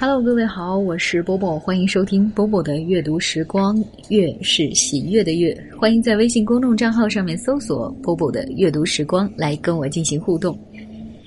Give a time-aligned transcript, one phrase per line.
[0.00, 3.76] Hello，各位好，我是波波，欢迎收听波波的阅读时光。
[4.08, 10.58] 月是喜悦的月，欢迎在微信公众账号上面搜索“波波的阅读时光”来跟我进行互动。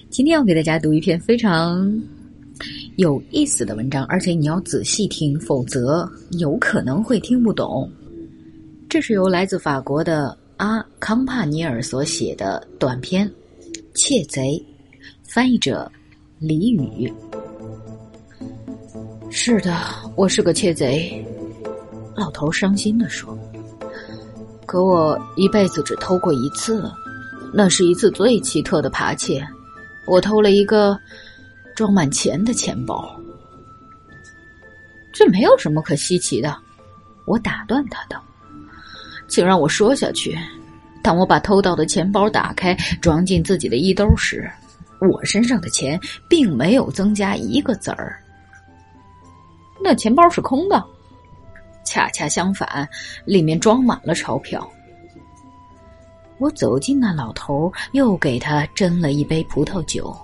[0.09, 1.87] 今天要给大家读一篇非常
[2.95, 7.87] 有意思的文章，而且你要仔细听，否则有可能会听不懂。
[8.89, 13.29] 这是由来自法国的阿康帕尼尔所写的短篇
[13.93, 14.41] 《窃贼》，
[15.21, 15.91] 翻译者
[16.39, 17.13] 李宇。
[19.45, 19.77] 是的，
[20.15, 21.21] 我是个窃贼。
[22.15, 23.37] 老头伤心的说
[24.65, 26.89] ：“可我一辈子只偷过一次，
[27.53, 29.45] 那是一次最奇特的扒窃。
[30.07, 30.97] 我偷了一个
[31.75, 33.05] 装满钱的钱包。
[35.11, 36.57] 这没有什么可稀奇的。”
[37.27, 38.23] 我打断他道
[39.27, 40.39] ：“请让我说下去。
[41.03, 44.49] 当我把偷到的钱包打开，装进自己的衣兜时，
[45.01, 48.17] 我身上的钱并没有增加一个子儿。”
[49.83, 50.81] 那钱包是空的，
[51.83, 52.87] 恰恰相反，
[53.25, 54.65] 里面装满了钞票。
[56.37, 60.15] 我走进那老头，又给他斟了一杯葡萄酒。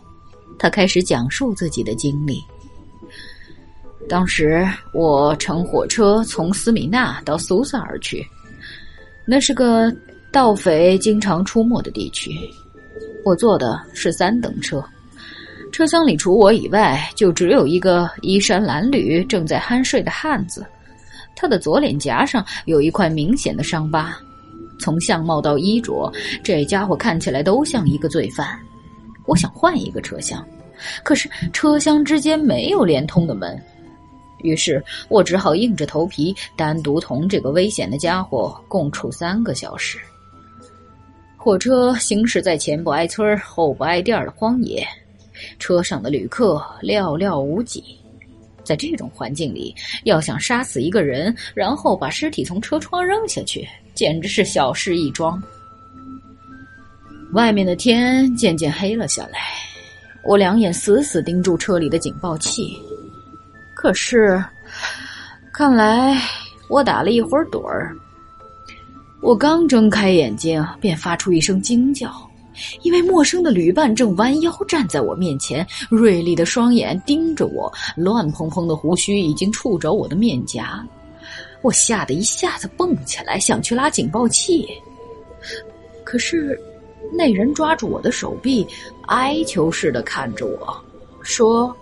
[0.57, 2.41] 他开始讲述自己的经历。
[4.07, 8.25] 当时我乘火车从斯米纳到苏萨尔去，
[9.27, 9.94] 那是个
[10.31, 12.31] 盗匪经常出没的地区。
[13.23, 14.83] 我坐的是三等车。
[15.72, 20.66] 车厢里除我以外，就只有一个衣衫褴褛、正在酣睡的汉子。
[21.36, 24.17] 他的左脸颊上有一块明显的伤疤。
[24.80, 26.12] 从相貌到衣着，
[26.44, 28.58] 这家伙看起来都像一个罪犯。
[29.25, 30.45] 我想换一个车厢，
[31.03, 33.62] 可是车厢之间没有连通的门，
[34.40, 40.00] 于是我只好硬着头皮单独同这个危险的家伙共处三个小时。
[41.38, 44.86] 火车行驶在前不挨村后不挨店的荒野。
[45.57, 47.83] 车上的旅客寥寥无几，
[48.63, 55.41] 在这种环境里，要想杀死一个人，然后把尸体从车窗扔下去，简直是小事一桩。
[57.33, 59.39] 外面的天渐渐黑了下来，
[60.23, 62.78] 我两眼死死盯住车里的警报器，
[63.75, 64.44] 可是，
[65.53, 66.19] 看来
[66.69, 67.95] 我打了一会儿盹儿。
[69.22, 72.28] 我刚睁开眼睛，便发出一声惊叫。
[72.81, 80.86] 因为陌生的旅伴正弯腰站在我面前，锐利的双眼盯着我，乱蓬蓬的胡须已经触着我的面颊。
[81.62, 84.68] 我吓得一下子蹦起来，想去拉警报器，
[86.06, 86.58] 可是
[87.12, 88.66] 那人抓住我的手臂，
[89.08, 90.74] 哀求似的看着我
[91.22, 91.76] 说：“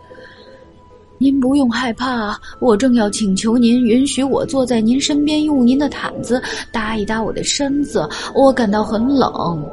[1.20, 9.64] 您不用害怕，我正要请求您允许我坐在您身边，用您的毯子搭一搭我的身子，我感到很冷。”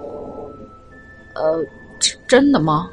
[1.35, 1.65] 呃，
[2.27, 2.89] 真的吗？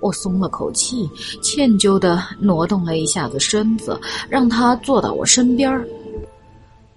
[0.00, 1.10] 我松了口气，
[1.42, 3.98] 歉疚的挪动了一下子身子，
[4.28, 5.84] 让他坐到我身边儿。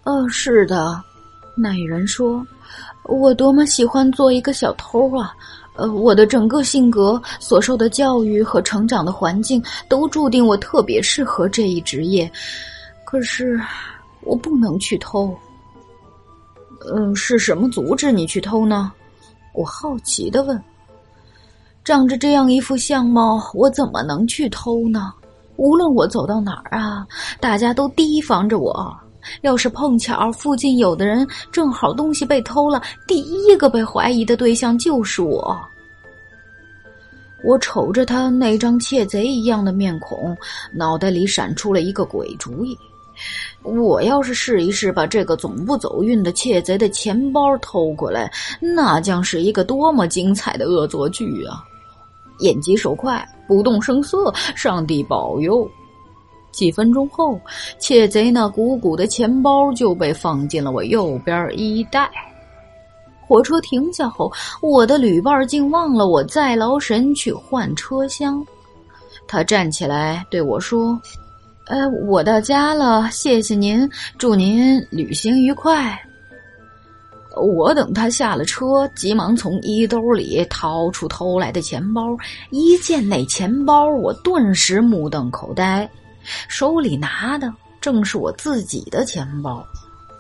[0.04, 1.02] 呃，是的，
[1.58, 2.46] 那人说
[3.06, 5.34] ：“我多么喜欢做一个小偷啊！
[5.76, 12.32] 呃，我的整个性格、所受的教育和成长的环境都注定我特别适合这一职业。
[13.04, 13.60] 可是，
[14.22, 15.36] 我不能去偷。
[16.94, 18.92] 嗯，是什么阻止你去偷呢？”
[19.54, 20.62] 我好奇的问
[21.84, 25.12] ：“长着这样一副相貌，我怎么能去偷呢？
[25.58, 27.06] 无论我走到哪儿啊，
[27.40, 28.96] 大家都提防着我。
[29.42, 35.58] 要是碰巧附近有的人正好东西被偷了，第一个被怀疑的对象就是我。”
[37.44, 40.38] 我瞅着他那张窃贼一样的面孔，
[40.72, 42.78] 脑袋里闪出了一个鬼主意。
[43.64, 51.64] 我要是试一试把这个总不走运的窃贼的钱包偷过来，那将是一个多么精彩的恶作剧啊！
[52.40, 55.70] 眼疾手快，不动声色，上帝保佑！
[56.52, 57.40] 几分钟后，
[57.78, 62.10] 窃贼那鼓鼓的钱包就被放进了我右边衣袋。
[63.28, 64.30] 火车停下后，
[64.62, 68.44] 我的旅伴竟忘了我再劳神去换车厢。
[69.28, 71.00] 他站起来对我说。
[71.72, 75.98] 呃，我到家了，谢谢您，祝您旅行愉快。
[77.38, 82.14] 我等他下了车，急忙从衣兜里掏出偷来的钱包，
[82.50, 85.90] 一见那钱包，我顿时目瞪口呆，
[86.50, 89.66] 手里拿的正是我自己的钱包。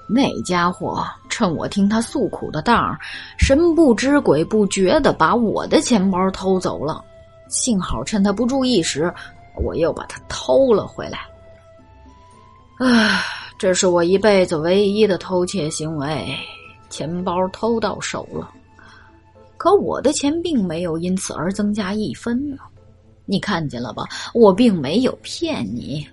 [0.08, 2.98] 那家伙趁我听他诉苦的当儿
[3.38, 7.04] 神不知鬼不觉的把我的钱包偷走了。
[7.50, 9.14] 幸好趁他不注意时，
[9.62, 11.20] 我又把它偷了回来。
[12.84, 13.24] 唉，
[13.60, 16.36] 这是我一辈子唯一的偷窃行为，
[16.90, 18.52] 钱包偷到手了。
[19.56, 22.58] 可我的钱并没有因此而增加一分呢。
[23.26, 24.06] 你看见了吧？
[24.34, 26.04] 我并没有骗你。”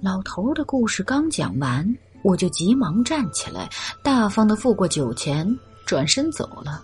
[0.00, 1.84] 老头的故事刚讲完，
[2.22, 3.68] 我就急忙站起来，
[4.00, 5.44] 大方的付过酒钱，
[5.84, 6.80] 转身走了。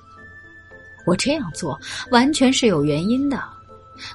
[1.07, 1.79] 我这样做
[2.11, 3.41] 完全是有原因的。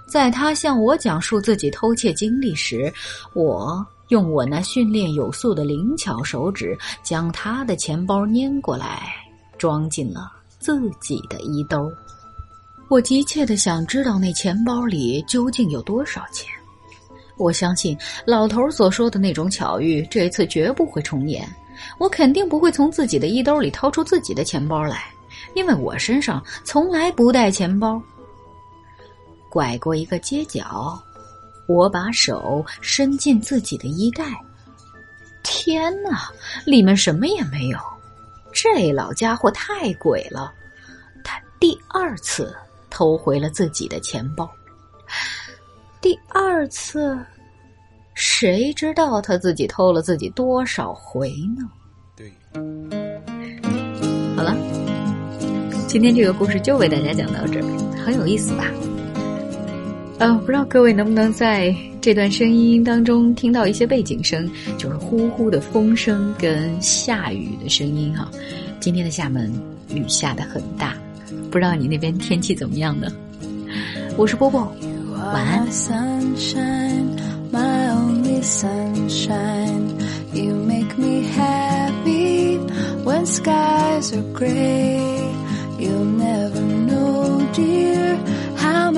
[0.06, 2.92] 在他向我讲述自己偷窃经历时，
[3.34, 9.14] 我用我那训练有素的灵巧手指将他的钱包拈过来，
[9.58, 11.92] 装进了自己的衣兜。
[12.90, 16.52] 我急切的想知道那钱包里究竟有多少钱。
[17.38, 17.98] 我相信
[18.28, 21.48] 老头所说的那种巧遇，这次绝不会重演。
[21.98, 25.06] 我肯定不会从自己的衣兜里掏出自己的钱包来，
[25.56, 28.00] 因为我身上从来不带钱包。
[29.54, 31.00] 拐过一个街角，
[31.68, 34.26] 我把手伸进自己的衣袋。
[35.44, 36.28] 天哪，
[36.66, 37.78] 里面什么也没有！
[38.52, 40.52] 这老家伙太鬼了，
[41.24, 42.52] 他第二次
[42.90, 44.50] 偷回了自己的钱包。
[46.02, 47.16] 第二次，
[48.16, 51.70] 谁知道他自己偷了自己多少回呢？
[52.16, 52.34] 对，
[54.36, 54.58] 好了，
[55.88, 58.66] 今天这个故事就为大家讲到这儿，很有意思吧？
[60.20, 68.30] 呃，不知道各位能不能在这段声音当中听到一些背景声，就是呼呼的风声跟下雨的声音哈。
[68.80, 69.52] 今天的厦门
[69.94, 70.96] 雨下的很大，
[71.52, 73.08] 不知道你那边天气怎么样呢？
[74.16, 74.62] 我是波波，
[75.18, 75.68] 晚安。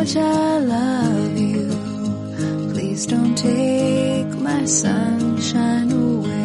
[0.06, 1.68] Much I love you.
[2.74, 6.45] Please don't take my sunshine away.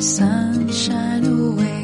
[0.00, 1.83] Sunshine away.